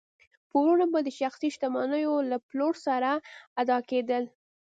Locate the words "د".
1.05-1.09